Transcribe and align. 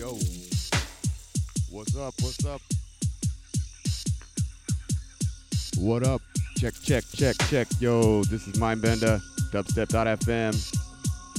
Yo, 0.00 0.16
what's 1.68 1.94
up? 1.94 2.14
What's 2.22 2.46
up? 2.46 2.62
What 5.76 6.06
up? 6.06 6.22
Check, 6.56 6.72
check, 6.82 7.04
check, 7.14 7.36
check. 7.50 7.66
Yo, 7.80 8.24
this 8.24 8.48
is 8.48 8.54
Mindbender, 8.54 9.20
dubstep.fm 9.52 10.54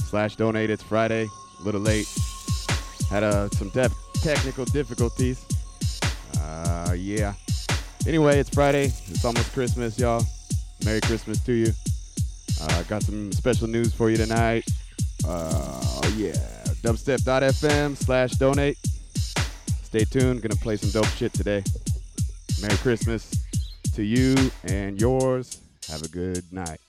slash 0.08 0.36
donate. 0.36 0.70
It's 0.70 0.84
Friday, 0.84 1.26
a 1.58 1.62
little 1.64 1.80
late. 1.80 2.06
Had 3.10 3.24
uh, 3.24 3.48
some 3.48 3.72
technical 4.22 4.64
difficulties. 4.66 5.44
Uh, 6.38 6.94
yeah. 6.96 7.34
Anyway, 8.06 8.38
it's 8.38 8.50
Friday. 8.50 8.92
It's 9.08 9.24
almost 9.24 9.52
Christmas, 9.52 9.98
y'all. 9.98 10.24
Merry 10.84 11.00
Christmas 11.00 11.40
to 11.46 11.52
you. 11.52 11.72
Uh, 12.60 12.82
got 12.84 13.02
some 13.02 13.32
special 13.32 13.66
news 13.66 13.92
for 13.92 14.08
you 14.08 14.18
tonight. 14.18 14.64
Uh, 15.26 16.08
yeah. 16.16 16.61
Dubstep.fm 16.82 17.96
slash 17.96 18.32
donate. 18.32 18.76
Stay 19.82 20.04
tuned. 20.04 20.42
Gonna 20.42 20.56
play 20.56 20.76
some 20.76 20.90
dope 20.90 21.10
shit 21.14 21.32
today. 21.32 21.62
Merry 22.60 22.76
Christmas 22.78 23.30
to 23.94 24.02
you 24.02 24.34
and 24.64 25.00
yours. 25.00 25.60
Have 25.88 26.02
a 26.02 26.08
good 26.08 26.44
night. 26.52 26.81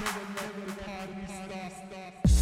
Never 0.00 0.22
let 0.36 0.50
the 0.66 0.72
party 0.82 1.26
stop. 1.26 1.72
stop. 2.24 2.41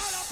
Hola. 0.00 0.29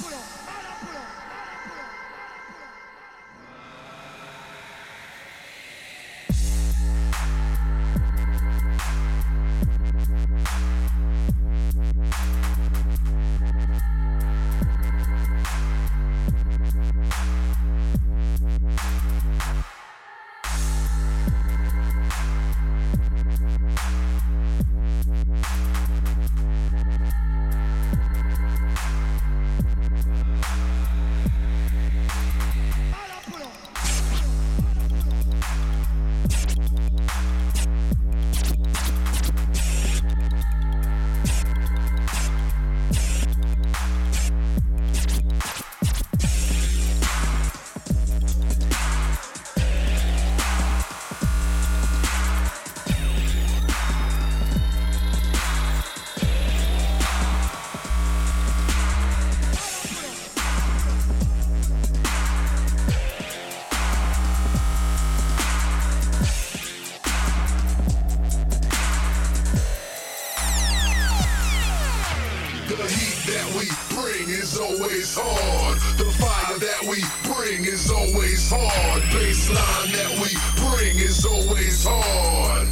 The 75.98 76.04
fire 76.04 76.58
that 76.58 76.82
we 76.82 77.02
bring 77.34 77.64
is 77.64 77.90
always 77.90 78.48
hard. 78.48 79.02
Baseline 79.10 79.92
that 79.98 80.12
we 80.22 80.30
bring 80.70 80.96
is 80.96 81.26
always 81.26 81.84
hard. 81.84 82.68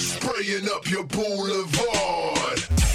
Spraying 0.00 0.66
up 0.74 0.88
your 0.90 1.04
boulevard. 1.04 2.85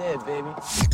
Dead, 0.00 0.24
baby. 0.24 0.89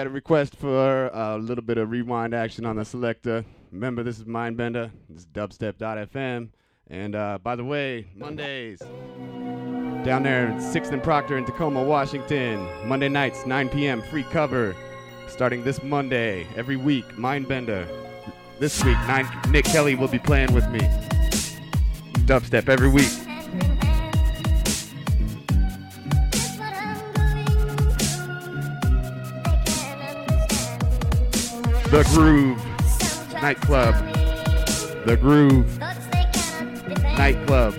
Had 0.00 0.06
a 0.06 0.10
request 0.10 0.56
for 0.56 1.08
a 1.08 1.36
little 1.36 1.62
bit 1.62 1.76
of 1.76 1.90
rewind 1.90 2.32
action 2.32 2.64
on 2.64 2.76
the 2.76 2.84
selector. 2.86 3.44
Remember, 3.70 4.02
this 4.02 4.18
is 4.18 4.24
Mindbender. 4.24 4.90
This 5.10 5.24
is 5.24 5.26
dubstep.fm. 5.26 6.48
And 6.88 7.14
uh, 7.14 7.38
by 7.42 7.54
the 7.54 7.64
way, 7.64 8.06
Mondays 8.16 8.78
down 8.78 10.22
there 10.22 10.48
at 10.48 10.62
6th 10.62 10.90
and 10.90 11.02
Proctor 11.02 11.36
in 11.36 11.44
Tacoma, 11.44 11.82
Washington. 11.82 12.66
Monday 12.88 13.10
nights, 13.10 13.44
9 13.44 13.68
p.m., 13.68 14.00
free 14.00 14.24
cover. 14.24 14.74
Starting 15.28 15.62
this 15.64 15.82
Monday, 15.82 16.46
every 16.56 16.76
week, 16.76 17.04
Mindbender. 17.08 17.86
This 18.58 18.82
week, 18.82 18.96
nine, 19.06 19.28
Nick 19.50 19.66
Kelly 19.66 19.96
will 19.96 20.08
be 20.08 20.18
playing 20.18 20.54
with 20.54 20.66
me. 20.70 20.80
Dubstep 22.24 22.70
every 22.70 22.88
week. 22.88 23.29
The 31.90 32.04
Groove 32.14 32.64
Nightclub. 33.42 33.94
The 35.06 35.16
Groove 35.16 35.76
Nightclub. 37.18 37.74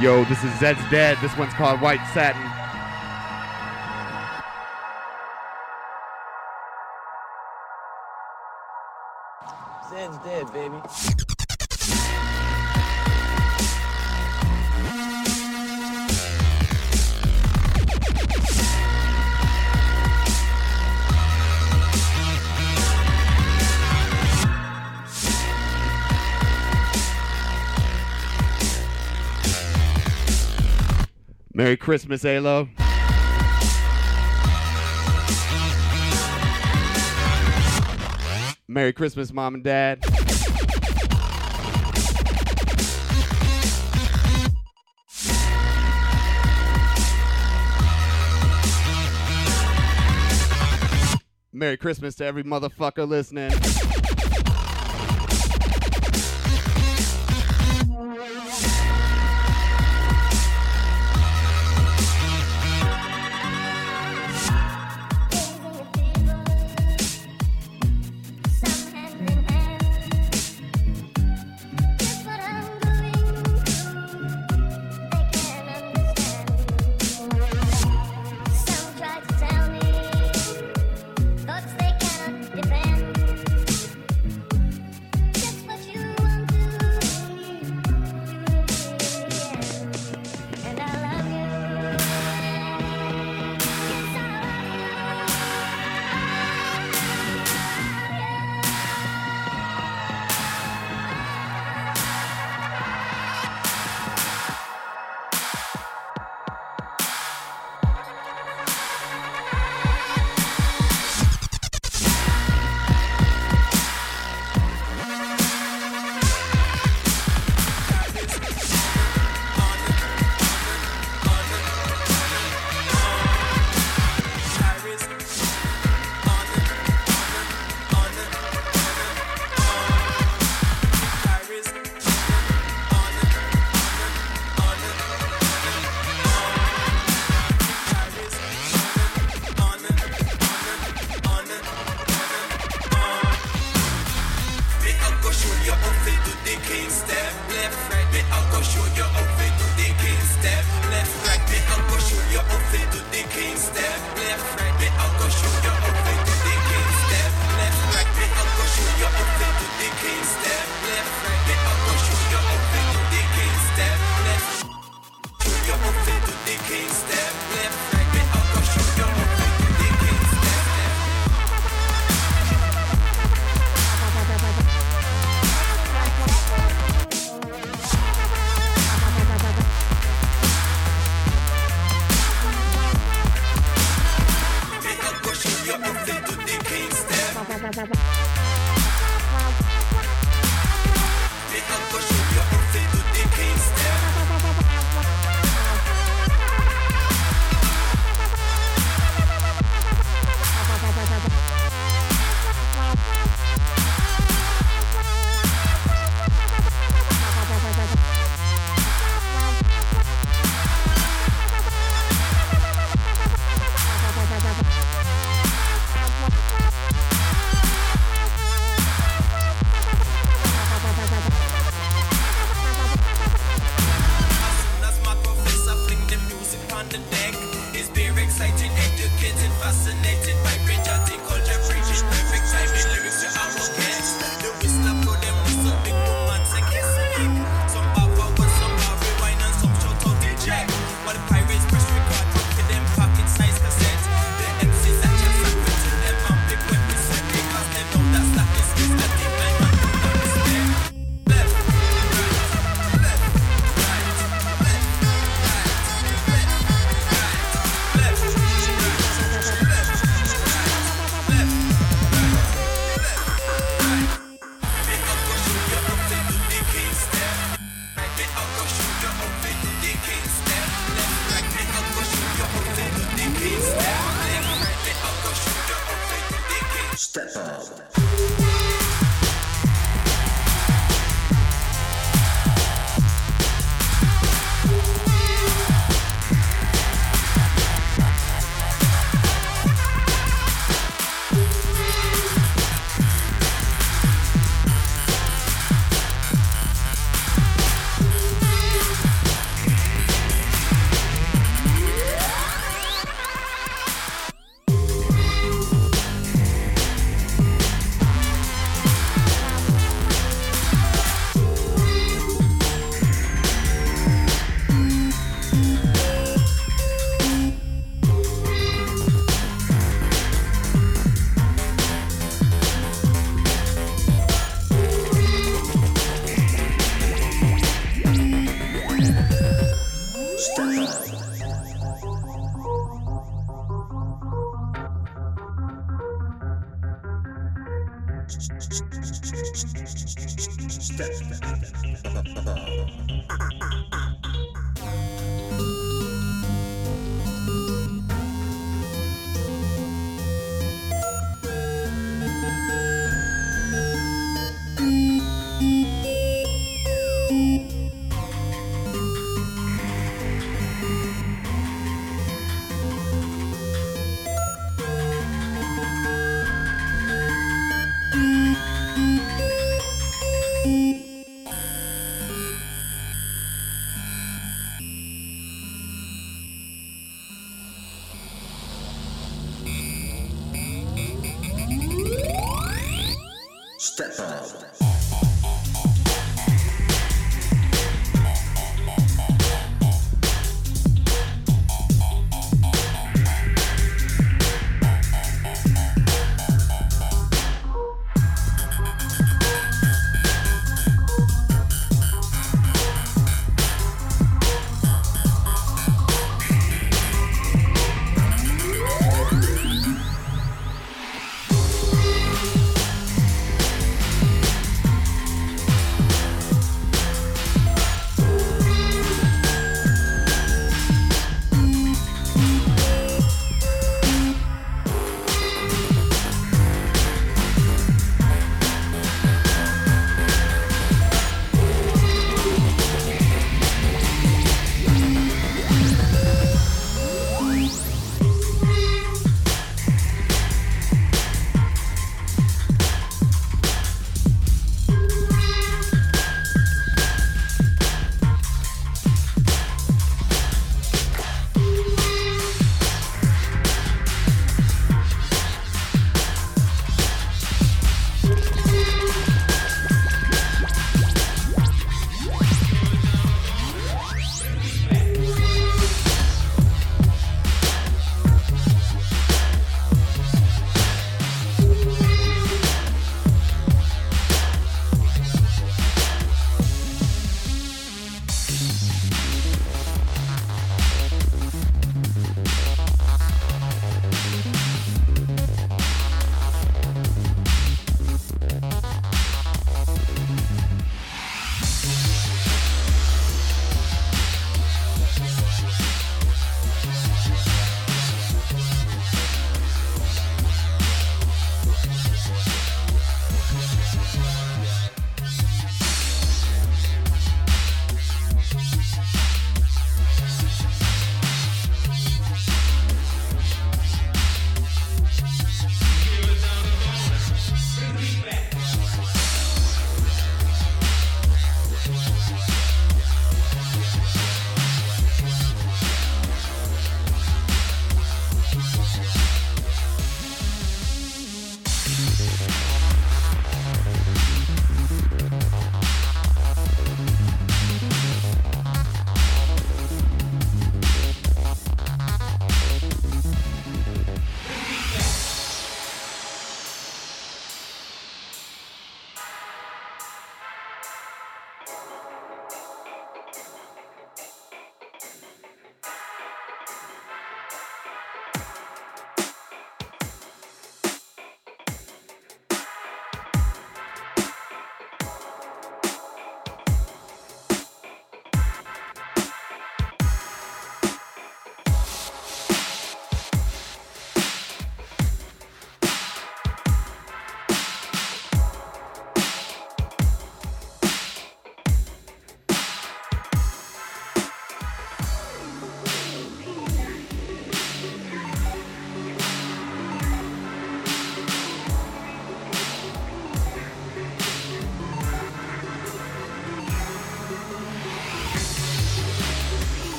Yo, 0.00 0.24
this 0.24 0.42
is 0.44 0.58
Zed's 0.58 0.80
Dead. 0.90 1.18
This 1.20 1.36
one's 1.36 1.52
called 1.52 1.82
White 1.82 2.00
Satin. 2.14 2.63
Zed's 10.14 10.24
dead, 10.24 10.52
baby. 10.52 10.76
Merry 31.56 31.76
Christmas, 31.76 32.24
Alo. 32.24 32.68
Merry 38.74 38.92
Christmas, 38.92 39.32
Mom 39.32 39.54
and 39.54 39.62
Dad. 39.62 40.02
Merry 51.52 51.76
Christmas 51.76 52.16
to 52.16 52.24
every 52.24 52.42
motherfucker 52.42 53.06
listening. 53.06 53.52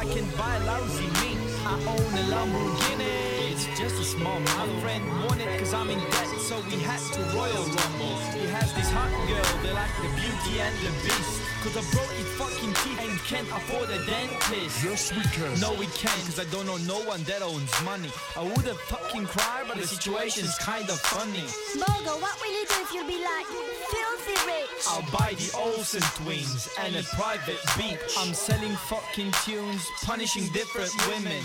I 0.00 0.04
can 0.04 0.24
buy 0.30 0.56
lousy 0.64 1.04
meat 1.20 1.36
I 1.66 1.74
own 1.74 2.14
a 2.16 2.24
Lamborghini. 2.32 3.52
It's 3.52 3.66
just 3.78 4.00
a 4.00 4.04
small 4.04 4.40
My 4.40 4.66
friend 4.80 5.04
wanted 5.24 5.58
cause 5.58 5.74
I'm 5.74 5.90
in 5.90 5.98
debt 5.98 6.40
so 6.40 6.56
we 6.70 6.78
had 6.80 7.00
to 7.12 7.20
Royal 7.36 7.66
Rumble. 7.66 8.16
He 8.32 8.46
has 8.48 8.72
this 8.72 8.90
hot 8.90 9.12
girl 9.28 9.62
they 9.62 9.74
like 9.74 9.94
the 10.00 10.08
beauty 10.16 10.58
and 10.58 10.74
the 10.78 10.90
beast 11.04 11.39
Cause 11.60 11.76
I 11.76 11.84
broke 11.92 12.10
his 12.16 12.26
fucking 12.40 12.72
teeth 12.72 13.00
and 13.04 13.18
can't 13.28 13.48
afford 13.48 13.90
a 13.90 13.98
dentist 14.06 14.82
Yes, 14.82 15.12
we 15.14 15.20
can. 15.28 15.60
no, 15.60 15.74
we 15.74 15.84
can't, 15.92 16.16
cause 16.24 16.40
I 16.40 16.44
don't 16.44 16.64
know 16.64 16.78
no 16.78 17.00
one 17.04 17.22
that 17.24 17.42
owns 17.42 17.70
money. 17.84 18.10
I 18.34 18.42
would've 18.42 18.80
fucking 18.88 19.26
cried, 19.26 19.64
but 19.68 19.76
the 19.76 19.86
situation's 19.86 20.56
kinda 20.58 20.94
funny. 20.94 21.44
Bogo, 21.76 22.16
what 22.22 22.40
will 22.40 22.50
you 22.50 22.64
do 22.64 22.76
if 22.80 22.94
you'll 22.94 23.06
be 23.06 23.20
like 23.20 23.44
filthy 23.92 24.38
rich? 24.48 24.84
I'll 24.88 25.04
buy 25.12 25.34
the 25.36 25.52
Olsen 25.54 26.00
twins 26.16 26.70
and 26.80 26.96
a 26.96 27.02
private 27.14 27.60
beach. 27.76 28.00
I'm 28.16 28.32
selling 28.32 28.74
fucking 28.88 29.32
tunes, 29.44 29.86
punishing 30.02 30.48
different 30.54 30.90
women. 31.08 31.42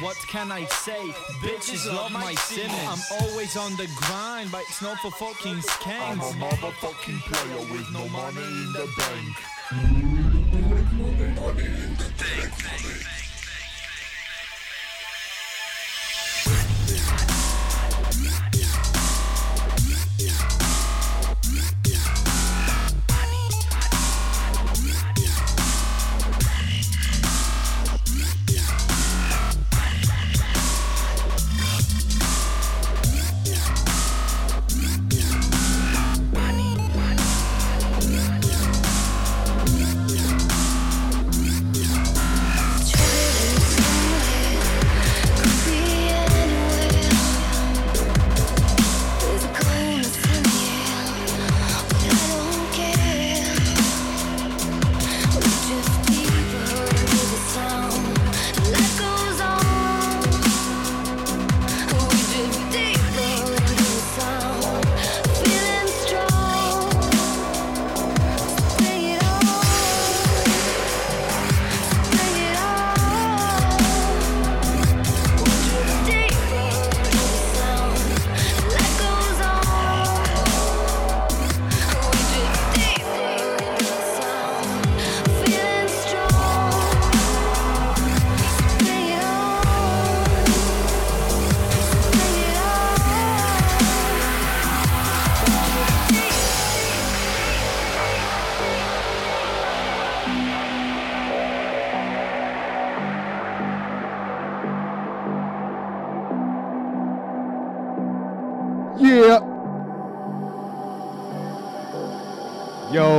What 0.00 0.16
can 0.28 0.52
I 0.52 0.64
say? 0.66 1.02
Bitches 1.42 1.92
love 1.92 2.12
my 2.12 2.34
Simmons. 2.34 2.86
I'm 2.86 3.02
always 3.22 3.56
on 3.56 3.72
the 3.76 3.88
grind, 3.96 4.52
but 4.52 4.60
it's 4.62 4.80
not 4.82 4.98
for 4.98 5.10
fucking 5.10 5.62
I'm 5.86 6.20
a 6.20 6.32
motherfucking 6.38 7.20
player 7.22 7.72
with 7.72 7.90
no 7.92 8.06
money 8.10 8.42
in 8.42 8.72
the 8.72 8.86
bank. 8.96 9.55
Think, 9.68 9.78
think. 12.18 12.95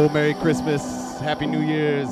Merry 0.09 0.33
Christmas. 0.35 1.19
Happy 1.19 1.45
New 1.45 1.61
Year's. 1.61 2.07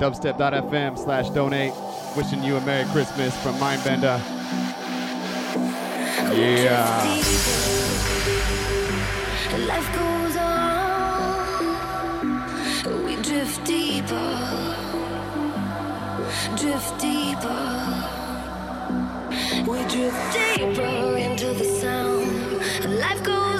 Dubstep.fm 0.00 0.98
slash 0.98 1.30
donate. 1.30 1.72
Wishing 2.16 2.42
you 2.42 2.56
a 2.56 2.60
Merry 2.62 2.88
Christmas 2.90 3.36
from 3.42 3.54
Mindbender. 3.56 4.18
Yeah. 6.34 7.04
Life 9.66 9.90
goes 9.94 10.36
on. 10.36 10.64
We 13.04 13.16
drift 13.22 13.64
deeper. 13.64 14.76
Drift 16.56 16.98
deeper. 17.00 18.08
We 19.66 19.78
drift 19.88 20.32
deeper 20.32 21.16
into 21.16 21.52
the 21.54 21.64
sound. 21.80 22.60
Life 23.00 23.22
goes. 23.22 23.59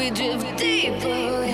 We 0.00 0.08
drift 0.08 0.56
deeper 0.56 1.49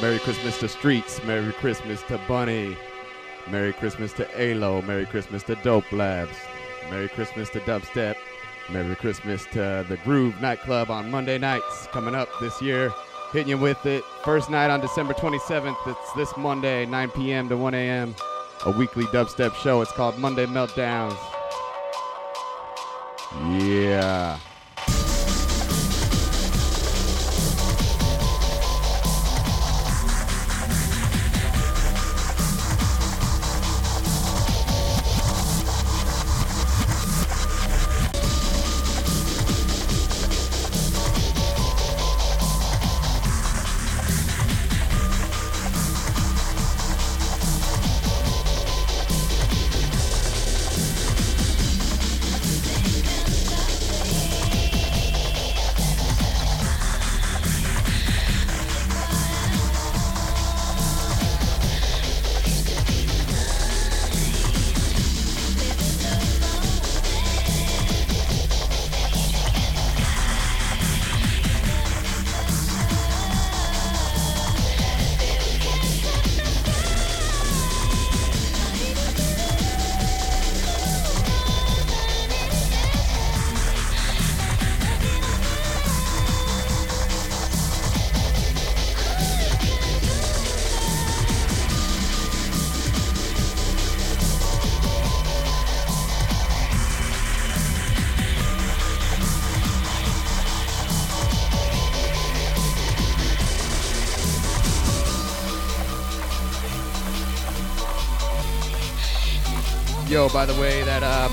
Merry 0.00 0.20
Christmas 0.20 0.58
to 0.60 0.68
Streets. 0.68 1.20
Merry 1.24 1.52
Christmas 1.54 2.02
to 2.04 2.20
Bunny. 2.28 2.76
Merry 3.50 3.72
Christmas 3.72 4.12
to 4.12 4.28
Alo. 4.40 4.80
Merry 4.82 5.06
Christmas 5.06 5.42
to 5.44 5.56
Dope 5.56 5.90
Labs. 5.90 6.36
Merry 6.88 7.08
Christmas 7.08 7.50
to 7.50 7.60
Dubstep. 7.60 8.14
Merry 8.70 8.94
Christmas 8.94 9.44
to 9.46 9.84
the 9.88 9.98
Groove 10.04 10.40
nightclub 10.40 10.88
on 10.90 11.10
Monday 11.10 11.36
nights 11.36 11.88
coming 11.90 12.14
up 12.14 12.28
this 12.40 12.62
year. 12.62 12.92
Hitting 13.32 13.48
you 13.48 13.58
with 13.58 13.84
it. 13.86 14.04
First 14.24 14.50
night 14.50 14.70
on 14.70 14.80
December 14.80 15.14
27th. 15.14 15.76
It's 15.86 16.12
this 16.12 16.36
Monday, 16.36 16.86
9 16.86 17.10
p.m. 17.10 17.48
to 17.48 17.56
1 17.56 17.74
a.m. 17.74 18.14
A 18.66 18.70
weekly 18.70 19.04
dubstep 19.06 19.54
show. 19.56 19.80
It's 19.80 19.92
called 19.92 20.16
Monday 20.18 20.46
Meltdowns. 20.46 21.18
Yeah. 23.60 24.38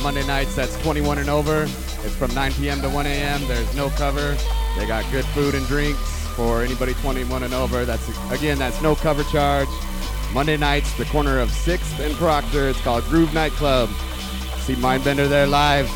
Monday 0.05 0.27
nights, 0.27 0.55
that's 0.55 0.79
21 0.83 1.17
and 1.17 1.31
over. 1.31 1.63
It's 1.63 2.15
from 2.15 2.31
9 2.35 2.53
p.m. 2.53 2.79
to 2.83 2.89
1 2.91 3.07
a.m. 3.07 3.47
There's 3.47 3.75
no 3.75 3.89
cover. 3.89 4.37
They 4.77 4.85
got 4.85 5.03
good 5.11 5.25
food 5.25 5.55
and 5.55 5.65
drinks 5.65 6.27
for 6.35 6.61
anybody 6.61 6.93
21 6.93 7.41
and 7.41 7.55
over. 7.55 7.85
That's 7.85 8.07
again, 8.29 8.59
that's 8.59 8.79
no 8.83 8.93
cover 8.93 9.23
charge. 9.23 9.67
Monday 10.31 10.57
nights, 10.57 10.95
the 10.99 11.05
corner 11.05 11.39
of 11.39 11.49
6th 11.49 11.99
and 12.05 12.13
Proctor. 12.17 12.69
It's 12.69 12.79
called 12.81 13.03
Groove 13.05 13.33
Nightclub. 13.33 13.89
See 14.59 14.75
Mindbender 14.75 15.27
there 15.27 15.47
live. 15.47 15.89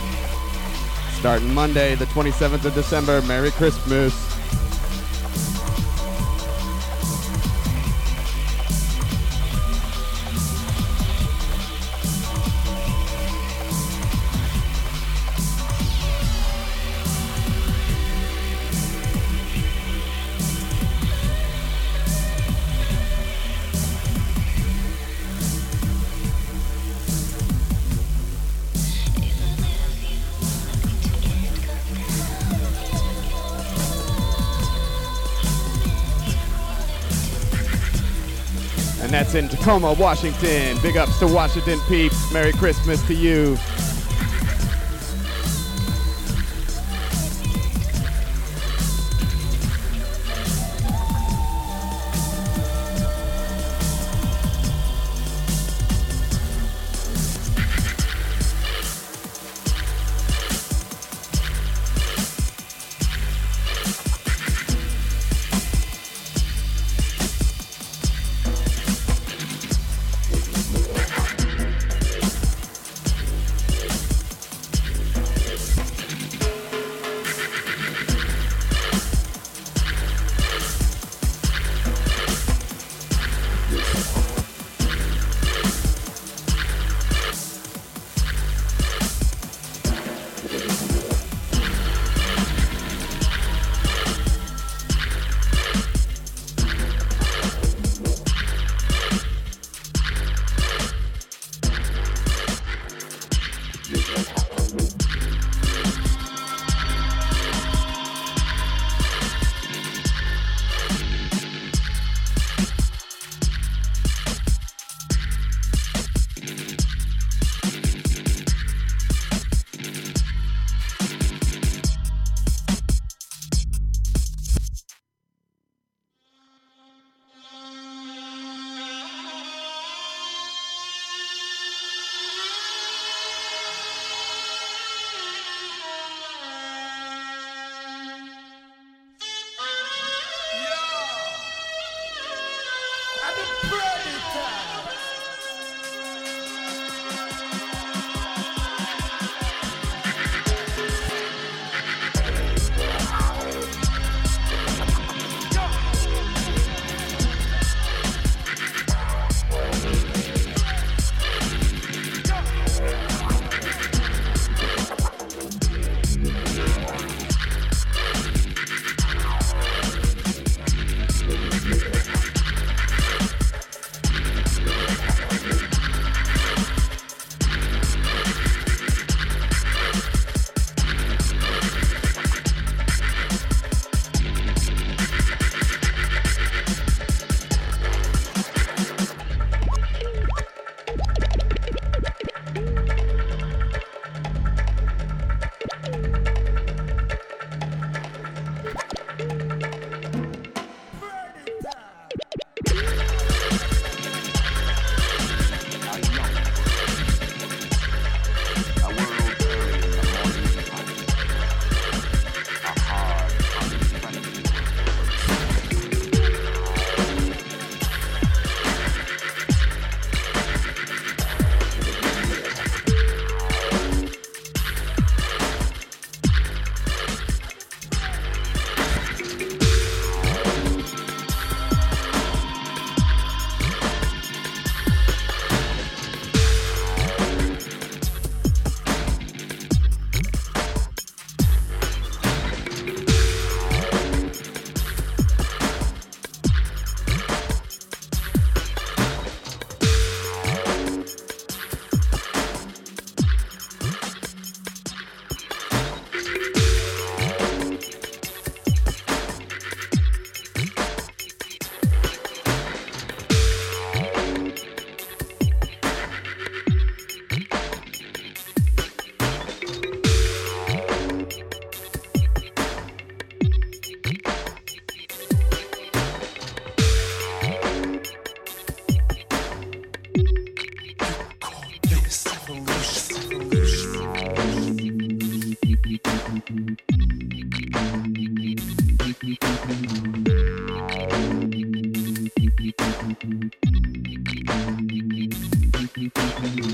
Starting 1.19 1.53
Monday, 1.53 1.93
the 1.93 2.05
27th 2.05 2.65
of 2.65 2.73
December. 2.73 3.21
Merry 3.21 3.51
Christmas. 3.51 4.28
That's 39.19 39.35
in 39.35 39.49
Tacoma, 39.49 39.91
Washington. 39.99 40.77
Big 40.81 40.95
ups 40.95 41.19
to 41.19 41.27
Washington 41.27 41.77
peeps. 41.89 42.31
Merry 42.31 42.53
Christmas 42.53 43.05
to 43.05 43.13
you. 43.13 43.57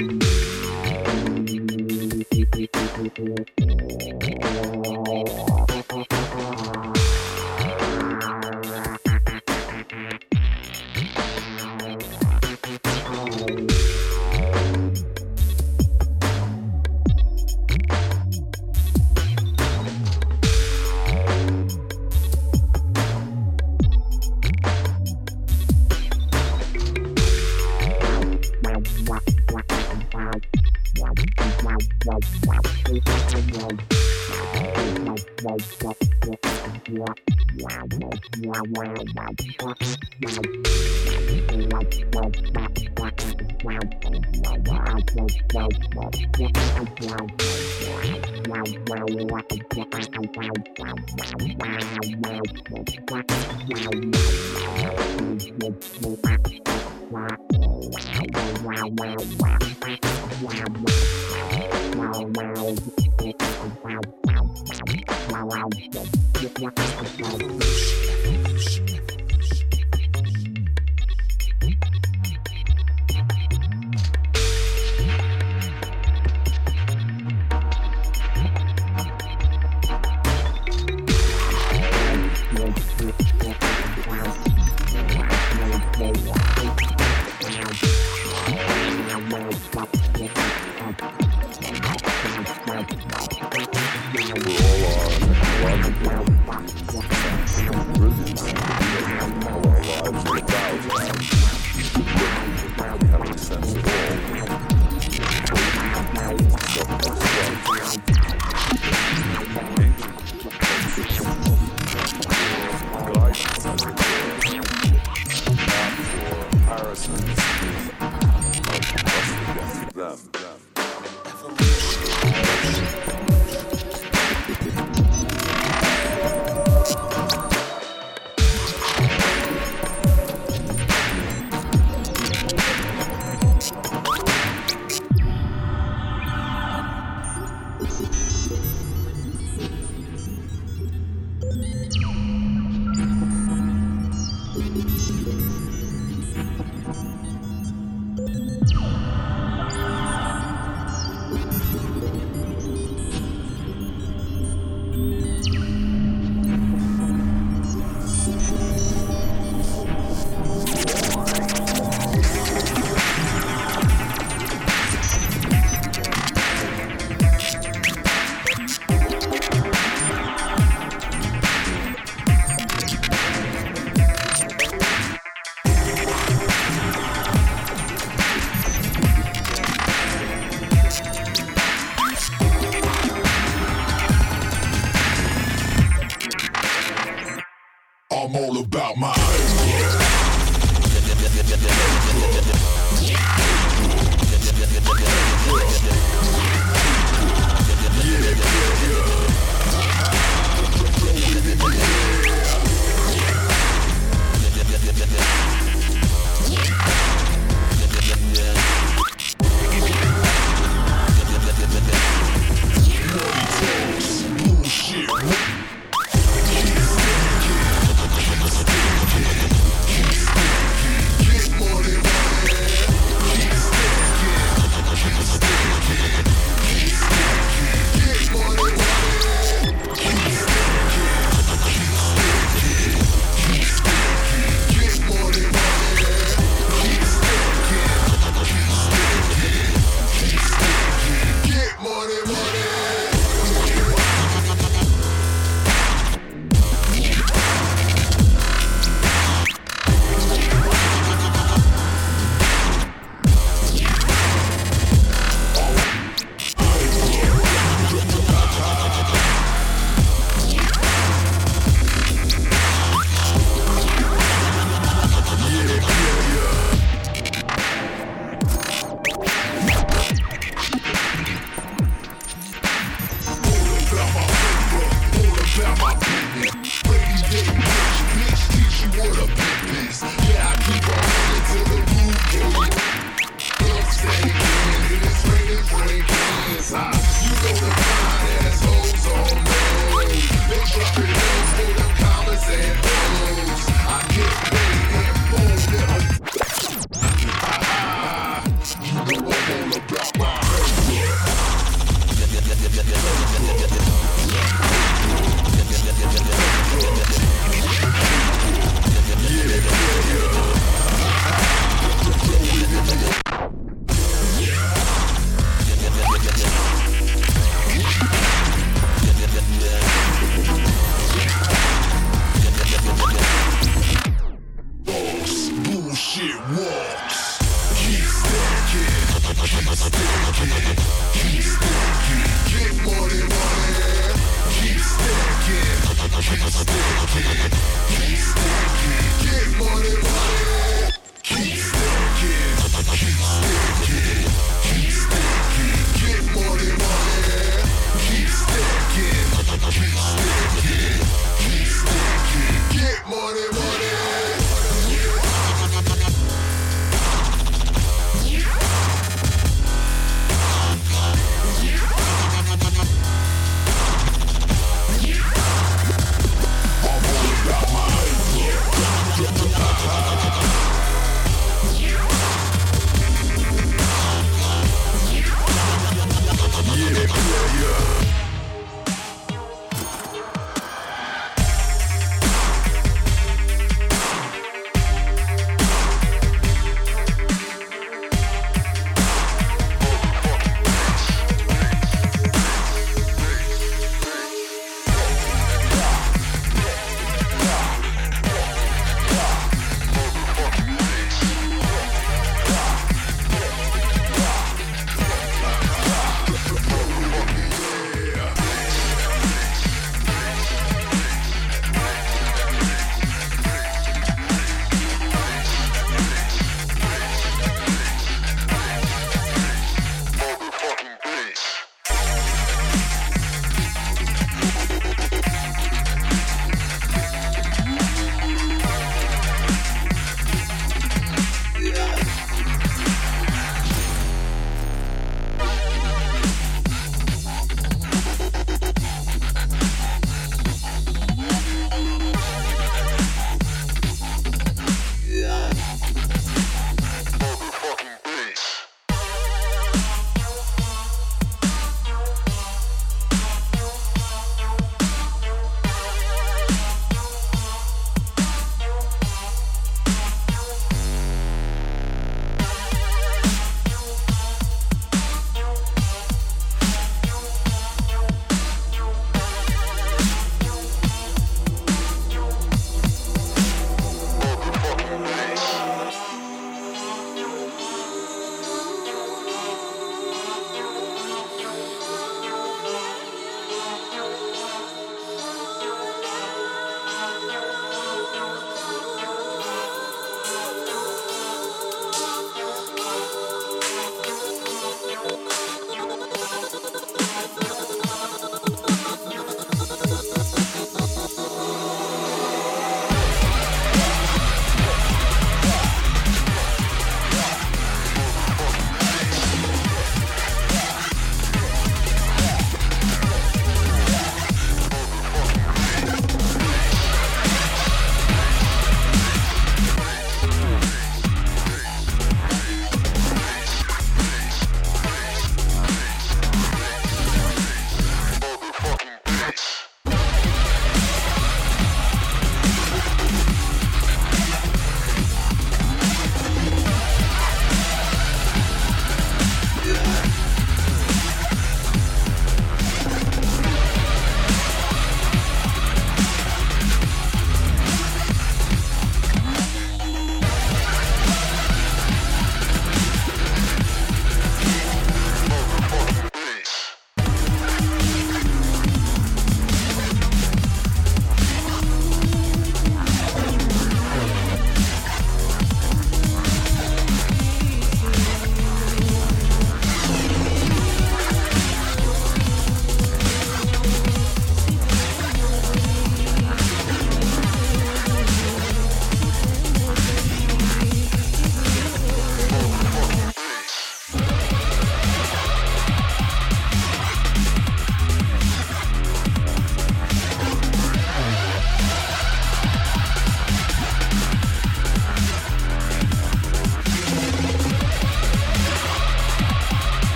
Thank 0.00 0.24
you. 6.64 6.69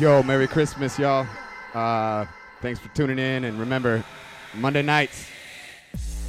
Yo, 0.00 0.22
Merry 0.22 0.46
Christmas, 0.46 0.98
y'all. 0.98 1.26
Uh, 1.74 2.24
thanks 2.62 2.80
for 2.80 2.88
tuning 2.94 3.18
in. 3.18 3.44
And 3.44 3.60
remember, 3.60 4.02
Monday 4.54 4.80
nights 4.80 5.26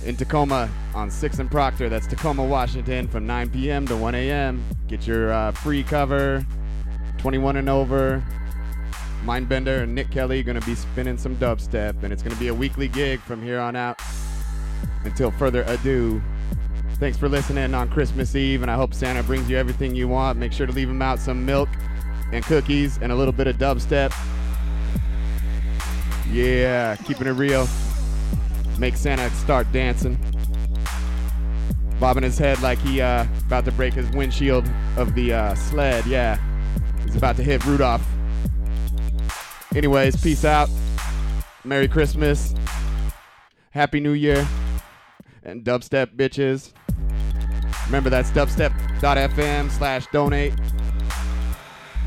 in 0.04 0.18
Tacoma 0.18 0.70
on 0.94 1.08
6th 1.10 1.40
and 1.40 1.50
Proctor. 1.50 1.88
That's 1.88 2.06
Tacoma, 2.06 2.44
Washington 2.44 3.08
from 3.08 3.26
9 3.26 3.50
p.m. 3.52 3.88
to 3.88 3.96
1 3.96 4.14
a.m. 4.14 4.62
Get 4.90 5.08
your 5.08 5.32
uh, 5.32 5.54
free 5.54 5.84
cover, 5.84 6.46
21 7.20 7.56
and 7.56 7.70
over. 7.70 8.22
Mindbender 9.24 9.84
and 9.84 9.96
Nick 9.96 10.12
Kelly 10.12 10.44
going 10.44 10.60
to 10.60 10.66
be 10.66 10.76
spinning 10.76 11.18
some 11.18 11.38
dubstep. 11.38 12.04
And 12.04 12.12
it's 12.12 12.22
going 12.22 12.34
to 12.34 12.40
be 12.42 12.50
a 12.50 12.54
weekly 12.54 12.90
gig 12.90 13.22
from 13.22 13.42
here 13.42 13.62
on 13.62 13.78
out 13.78 14.02
until 15.06 15.32
further 15.32 15.64
ado. 15.68 16.22
Thanks 16.96 17.18
for 17.18 17.30
listening 17.30 17.74
on 17.74 17.90
Christmas 17.90 18.36
Eve, 18.36 18.64
and 18.64 18.70
I 18.70 18.76
hope 18.76 18.94
Santa 18.94 19.24
brings 19.24 19.50
you 19.50 19.56
everything 19.56 19.96
you 19.96 20.10
want. 20.10 20.38
Make 20.38 20.52
sure 20.52 20.68
to 20.68 20.74
leave 20.74 20.90
him 20.90 21.02
out 21.02 21.20
some 21.20 21.46
milk 21.46 21.70
and 22.32 22.44
cookies 22.46 22.98
and 23.02 23.12
a 23.12 23.16
little 23.16 23.34
bit 23.34 23.48
of 23.48 23.58
dubstep. 23.58 24.14
Yeah, 26.32 26.96
keeping 26.96 27.28
it 27.28 27.32
real. 27.32 27.68
Make 28.78 28.96
Santa 28.96 29.30
start 29.32 29.72
dancing. 29.72 30.18
Bobbing 32.00 32.24
his 32.24 32.38
head 32.38 32.62
like 32.62 32.80
he 32.80 33.02
uh, 33.02 33.26
about 33.46 33.66
to 33.66 33.72
break 33.72 33.94
his 33.94 34.10
windshield 34.12 34.68
of 34.98 35.14
the 35.14 35.34
uh, 35.34 35.56
sled. 35.56 36.06
Yeah, 36.06 36.40
he's 37.04 37.16
about 37.16 37.36
to 37.36 37.44
hit 37.44 37.64
Rudolph. 37.66 38.06
Anyways, 39.76 40.22
peace 40.22 40.46
out. 40.46 40.70
Merry 41.64 41.88
Christmas. 41.88 42.56
Happy 43.70 44.00
New 44.00 44.14
Year. 44.14 44.48
And 45.44 45.64
dubstep 45.64 46.16
bitches. 46.16 46.72
Remember 47.86 48.10
that's 48.10 48.32
dubstep.fm 48.32 49.70
slash 49.72 50.08
donate 50.12 50.54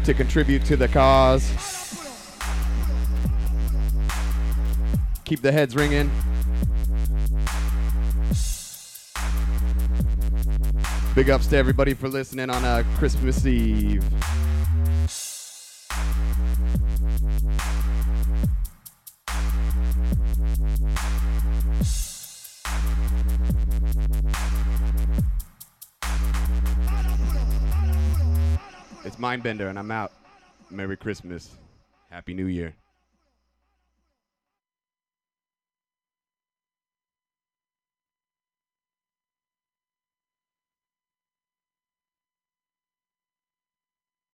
to 0.05 0.13
contribute 0.13 0.65
to 0.67 0.77
the 0.77 0.87
cause. 0.87 1.51
Keep 5.25 5.41
the 5.41 5.51
heads 5.51 5.75
ringing. 5.75 6.11
Big 11.15 11.31
ups 11.31 11.47
to 11.47 11.57
everybody 11.57 11.95
for 11.95 12.09
listening 12.09 12.51
on 12.51 12.65
uh, 12.65 12.83
Christmas 12.99 13.47
Eve. 13.47 14.05
It's 29.05 29.17
Mindbender, 29.17 29.69
and 29.69 29.79
I'm 29.79 29.91
out. 29.91 30.13
Merry 30.71 30.97
Christmas. 30.97 31.59
Happy 32.11 32.33
New 32.33 32.47
Year. 32.47 32.75